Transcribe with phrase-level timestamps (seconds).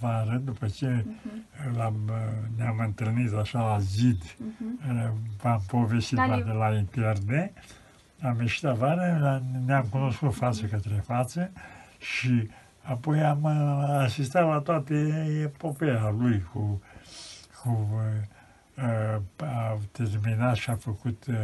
[0.00, 1.04] afară, după ce
[1.76, 4.22] l-am, uh, ne-am întâlnit așa la zid,
[4.88, 5.08] uh,
[5.42, 6.44] v-am povestit Da, da, Liv.
[6.44, 7.52] de la Inpierde,
[8.22, 11.50] am ieșit afară, la- ne-am cunoscut față către față
[11.98, 12.48] și
[12.82, 14.94] apoi am uh, asistat la toate
[15.42, 16.82] epopeea lui cu,
[17.62, 21.34] cu uh, uh, a terminat și a făcut uh,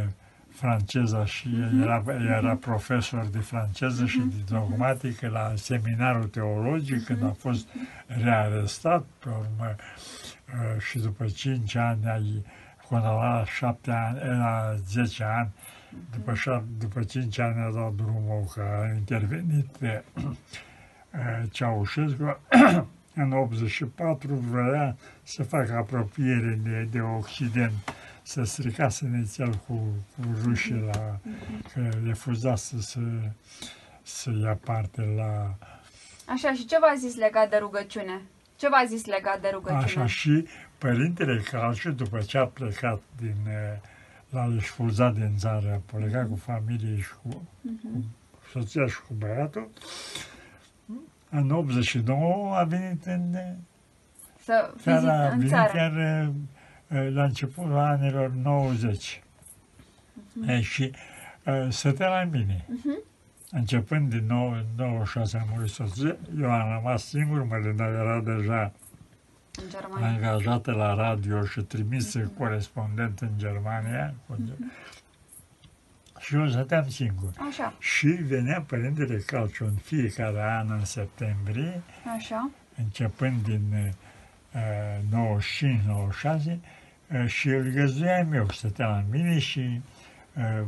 [0.53, 1.49] franceza și
[1.81, 2.03] era,
[2.37, 7.67] era profesor de franceză și de dogmatică la seminarul teologic când a fost
[8.07, 12.45] rearestat, pe urmă uh, și după 5 ani ai
[12.87, 15.49] condamnat la 7 ani, la 10 ani,
[16.11, 19.89] după, șap, după 5 ani a dat drumul că a intervenit uh,
[20.23, 20.33] uh,
[21.51, 22.39] Ceaușescu,
[23.15, 27.92] în 84 vrea să facă apropiere de, de Occident,
[28.23, 29.73] să stricase inițial cu,
[30.15, 31.19] cu rușii la,
[31.73, 32.99] că refuzase să,
[34.01, 35.55] să ia parte la
[36.25, 38.21] Așa, și ce v-a zis legat de rugăciune?
[38.55, 39.83] Ce v-a zis legat de rugăciune?
[39.83, 40.47] Așa și
[40.77, 43.79] Părintele Calciu, după ce a plecat din, eh,
[44.29, 47.47] l-a expulzat din țară, a plecat cu familie și cu,
[47.83, 48.03] cu
[48.51, 49.69] soția și cu băiatul,
[51.29, 53.53] în 89 a venit în, eh,
[54.43, 55.71] Să chiar fiți a în venit țară.
[55.73, 56.29] chiar eh, eh,
[57.13, 59.23] la începutul anilor 90.
[60.33, 60.49] Mhm.
[60.49, 60.91] Eh, și
[61.43, 62.65] eh, stătea la mine.
[63.51, 68.71] Începând din nou, în 96 a murit soția, eu am rămas singur, Mălina era deja
[69.63, 70.07] În Germania.
[70.07, 74.13] angajată la radio și trimisă corespondent în Germania.
[76.19, 77.29] Și eu stăteam singur.
[77.49, 81.81] Așa, Și venea Părintele Calciu în fiecare an în septembrie,
[82.15, 82.49] așa.
[82.77, 83.93] începând din
[84.53, 86.57] uh, 95-96, uh,
[87.25, 89.81] și îl găzduiam eu, stătea la mine și
[90.37, 90.67] uh,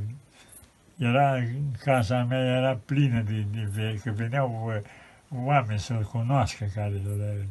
[0.97, 1.43] era,
[1.83, 4.81] casa mea era plină de, de ve- că veneau uh,
[5.45, 7.47] oameni să-l cunoască care le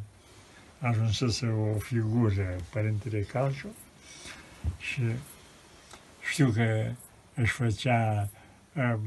[0.80, 3.68] ajunsese o figură, Părintele Calciu,
[4.78, 5.02] și
[6.30, 6.86] știu că
[7.34, 8.28] își făcea,
[8.76, 9.00] um,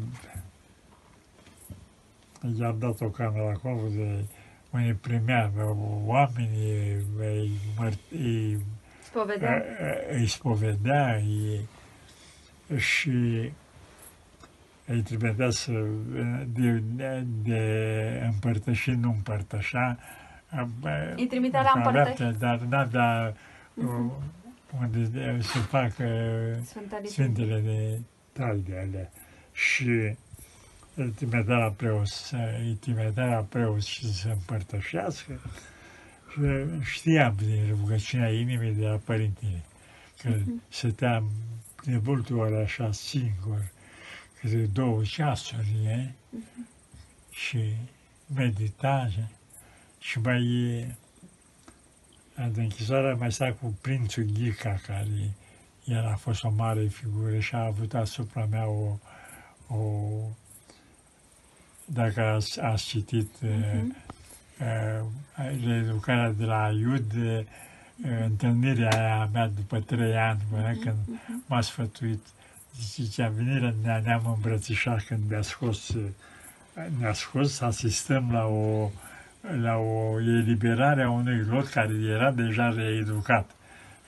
[2.59, 4.25] i-a dat o cameră acolo de
[4.69, 5.51] unde primea
[6.05, 8.59] oamenii, îi, măr- îi
[9.09, 9.63] Spovedea.
[10.11, 11.67] îi spovedea îi,
[12.77, 13.51] și
[14.85, 15.71] îi trebuia să
[16.47, 17.61] de, de, de
[18.25, 19.97] împărtăși, nu împărtășa.
[20.79, 22.31] bă, Îi trimitea la avea împărtăși.
[22.31, 23.33] pe- Dar n-avea
[23.73, 23.85] uh,
[24.81, 26.05] unde de- să facă
[26.65, 27.09] Sfânta Liturghie.
[27.09, 27.99] Sfintele de
[28.33, 29.09] taide alea.
[29.51, 30.15] Și
[30.95, 35.39] îl trimitea la preot, să- îi trimitea la preot și să împărtășească.
[36.31, 36.41] Și
[36.81, 39.63] știam din rugăciunea inimii de la părintele,
[40.21, 40.33] că
[40.69, 41.31] stăteam
[41.83, 43.71] de multe ori așa singur,
[44.39, 46.11] câte două ceasuri, e?
[47.29, 47.73] și
[48.35, 49.29] meditaje.
[49.99, 50.95] Și mai e,
[52.51, 55.33] de închisoare mai sta cu prințul Ghica, care
[55.83, 58.97] el a fost o mare figură și a avut asupra mea o,
[59.67, 59.79] o
[61.85, 63.95] dacă ați, ați citit uh, uh,
[65.63, 67.39] reeducarea de la Iud, uh,
[68.23, 72.25] întâlnirea aia mea după trei ani, până când m-a sfătuit,
[72.81, 76.05] zicea, venirea ne ne-am îmbrățișat când ne-a scos, uh,
[76.99, 78.89] ne-a scos să asistăm la o,
[79.61, 83.49] la o eliberare a unui lot care era deja reeducat.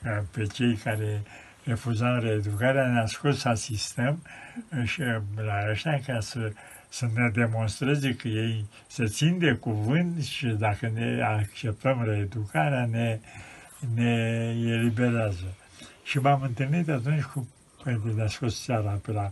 [0.05, 1.21] Uh, Pe cei care
[1.63, 4.23] refuzam reeducarea ne-a scos să asistăm
[4.77, 6.51] uh, și uh, la ăștia ca să,
[6.89, 13.19] să ne demonstreze că ei se țin de cuvânt și dacă ne acceptăm reeducarea, ne,
[13.93, 14.11] ne
[14.65, 15.55] eliberează.
[16.03, 17.47] Și m-am întâlnit atunci cu
[17.83, 19.31] Părintele de-a scos seara pe la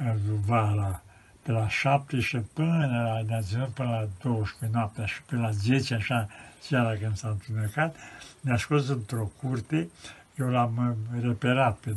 [0.00, 0.14] uh,
[0.46, 1.02] vara,
[1.42, 5.94] pe la 17 până la, ne-a ținut până la 12 noaptea și pe la 10
[5.94, 6.28] așa
[6.60, 7.96] seara când s-a întunecat,
[8.40, 9.88] ne-a scos într-o curte,
[10.38, 11.96] eu l-am uh, reperat pe,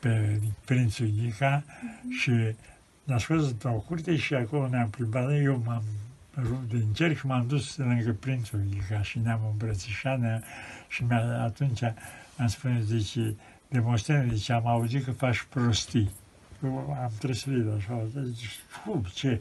[0.00, 1.62] pe prințul Ghica
[2.20, 2.54] și
[3.04, 5.82] ne-a scos într-o curte și acolo ne-am plimbat, eu m-am
[6.36, 10.40] rupt din cerc și m-am dus lângă prințul Ghica și ne-am îmbrățișat ne
[10.88, 11.82] și mi-a, atunci
[12.36, 13.36] am spus, zice,
[13.68, 16.10] demonstrând, zice, am auzit că faci prostii.
[16.64, 18.46] Eu am trăsărit așa, zice,
[18.84, 19.40] cum, ce?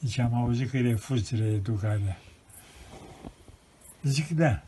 [0.00, 2.16] Zice, am auzit că refuzi reeducarea.
[4.02, 4.62] Zic, da.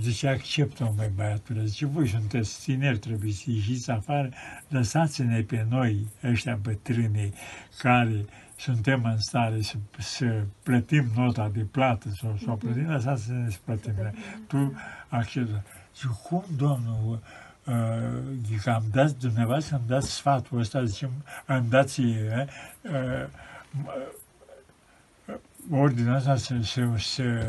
[0.00, 1.64] Zice, acceptă-o, mai băiatule.
[1.64, 4.28] Zice, voi sunteți tineri, trebuie să ieșiți afară,
[4.68, 7.32] lăsați-ne pe noi, ăștia bătrâni,
[7.78, 8.24] care
[8.56, 13.58] suntem în stare să, să plătim nota de plată sau să o plătim, lăsați-ne să
[13.64, 13.92] plătim.
[14.46, 14.74] Tu
[15.08, 15.64] acceptă.
[15.94, 17.22] Zice, cum, domnul,
[17.64, 21.10] uh, că am dat, dumneavoastră îmi dați sfatul ăsta, zice,
[21.46, 22.06] îmi dați, uh,
[22.82, 23.26] uh,
[25.70, 27.48] ordinea asta să, să, să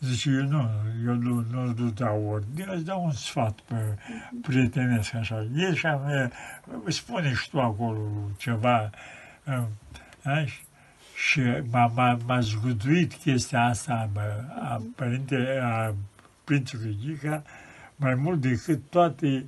[0.00, 0.68] zice, eu nu,
[1.06, 3.74] eu nu, nu nu dau ordine, îți dau un sfat pe
[4.42, 5.46] prietenesc așa.
[5.54, 5.86] Ieși și
[6.86, 8.00] spune și tu acolo
[8.36, 8.90] ceva.
[9.46, 9.62] uh,
[10.22, 10.44] da?
[10.46, 10.60] Și-
[11.14, 11.40] Și
[11.70, 15.94] m-a, m-a, m-a zguduit chestia asta bă, a părinte, a
[16.44, 17.42] prințului Ghica,
[17.96, 19.46] mai mult decât toate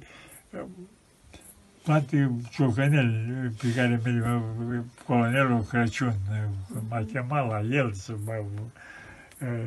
[1.84, 4.22] toate ciocănele pe care mi
[5.06, 6.14] colonelul Crăciun
[6.88, 8.44] m-a chemat la el să mă,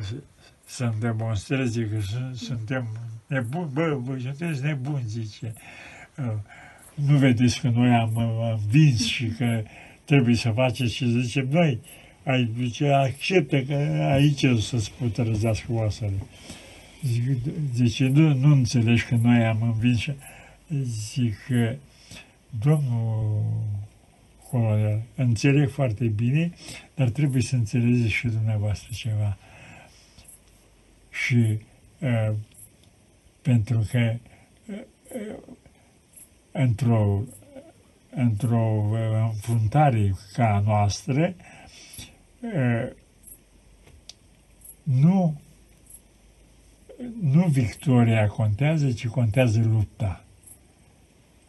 [0.00, 0.22] să-
[0.64, 2.86] să-mi demonstreze că sunt, suntem
[3.26, 5.52] nebuni, bă, bă, sunteți nebuni, zice.
[6.94, 9.62] Nu vedeți că noi am uh, învins și că
[10.04, 11.80] trebuie să faceți ce zicem noi?
[12.24, 13.74] Ai, zice, acceptă că
[14.12, 16.12] aici o să-ți putrezească oasele.
[17.02, 17.22] Zic,
[17.74, 20.12] zice, nu, nu înțelegi că noi am învins și
[20.82, 21.74] zic că
[22.50, 23.42] domnul
[24.50, 26.52] colonel, înțeleg foarte bine,
[26.94, 29.36] dar trebuie să înțelegeți și dumneavoastră ceva.
[31.10, 31.58] Și
[32.00, 32.34] uh,
[33.42, 34.14] pentru că
[34.66, 34.78] uh,
[35.14, 35.36] uh,
[36.52, 37.22] într-o
[38.14, 38.98] într-o uh,
[39.32, 41.34] înfruntare ca a noastră,
[42.40, 42.90] uh,
[44.82, 45.40] nu
[47.20, 50.24] nu victoria contează, ci contează lupta.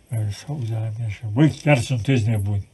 [0.09, 2.67] S-a auzit la mine așa, băi, chiar sunteți nebuni.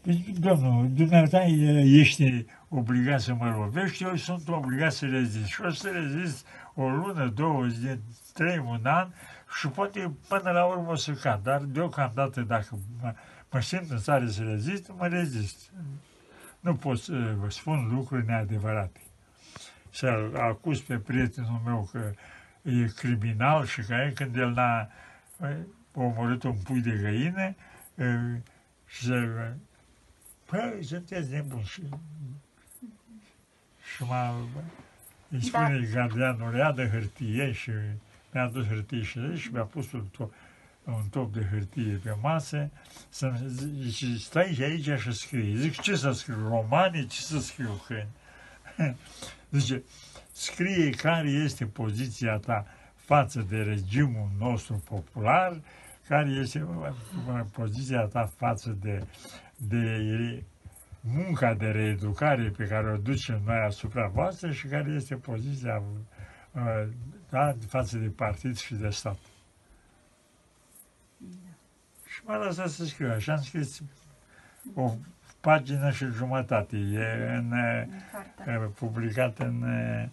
[0.00, 5.46] Păi, domnul, dumneata ești obligat să mă lovești, eu sunt obligat să rezist.
[5.46, 8.00] Și o să rezist o lună, două zile,
[8.32, 9.08] trei, un an
[9.58, 11.42] și poate până la urmă o să cad.
[11.42, 13.14] Dar deocamdată dacă mă,
[13.50, 15.72] mă simt în stare să rezist, mă rezist.
[16.60, 19.00] Nu pot să vă spun lucruri neadevărate.
[19.90, 22.12] Să acuz pe prietenul meu că
[22.62, 24.88] e criminal și că e când el n-a
[25.40, 25.56] e,
[25.94, 27.54] omorât un pui de găină
[27.94, 28.40] e,
[28.86, 29.52] și să
[30.44, 31.82] Păi, sunteți nebuni și,
[33.94, 34.34] și m-a,
[35.28, 35.94] îi spune da.
[35.94, 37.70] gardianul, ia de hârtie și
[38.32, 40.34] mi-a adus hârtie și zice, și mi-a pus un top,
[40.84, 42.70] un top de hârtie pe masă,
[43.08, 43.32] să
[43.78, 45.56] zice, stai și aici și scrie.
[45.56, 46.48] Zic, ce să scriu?
[46.48, 47.06] Romane?
[47.06, 47.82] Ce să scriu?
[47.86, 48.04] Că...
[49.58, 49.82] Zice,
[50.32, 55.60] scrie care este poziția ta față de regimul nostru popular,
[56.08, 59.06] care este uh, poziția ta față de,
[59.56, 60.42] de
[61.00, 65.82] munca de reeducare pe care o ducem noi asupra voastră și care este poziția
[66.52, 66.88] uh,
[67.30, 69.16] da, față de partid și de stat.
[72.06, 73.10] Și m-a lăsat să scriu.
[73.10, 73.80] Așa am scris
[74.74, 74.92] o
[75.40, 76.76] pagină și jumătate.
[76.76, 78.60] E în, În cartea.
[78.60, 79.62] uh, publicat în...
[79.62, 80.08] uh,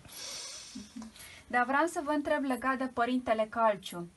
[1.48, 4.10] Dar vreau să vă întreb legat de Părintele Calciu.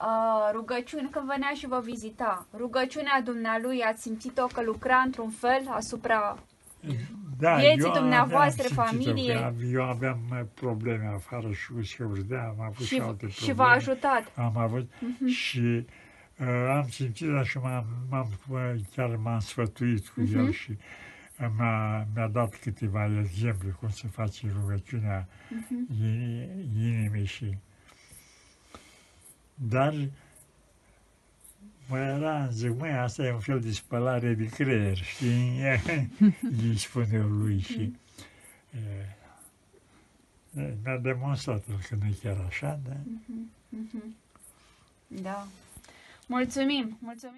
[0.00, 5.62] Uh, rugăciune, că venea și vă vizita, rugăciunea dumnealui, ați simțit-o că lucra într-un fel
[5.68, 6.38] asupra...
[7.38, 9.32] Da, Vieții eu dumneavoastră, aveam simțit-o, familie.
[9.34, 13.06] că am- Eu aveam uh, probleme afară și cu scăurdea, am avut și, Și, alte
[13.16, 13.34] probleme.
[13.44, 14.32] și v-a ajutat.
[14.34, 14.90] Am avut
[15.26, 15.86] și
[16.40, 16.46] uh,
[16.76, 20.70] am simțit așa, m-am, m-am, uh, chiar m-am sfătuit cu el și
[21.40, 25.28] uh, m-a, mi-a dat câteva exemple cum să faci rugăciunea
[25.92, 27.58] ini- inimii și...
[29.60, 29.94] Dar
[31.88, 35.60] mă era, zic, măi, asta e un fel de spălare de creier, știi?
[36.62, 37.96] Îi spun eu lui și...
[38.74, 42.96] uh, mi-a demonstrat el că nu e chiar așa, dar...
[45.06, 45.46] Da.
[46.26, 47.36] Mulțumim, mulțumim.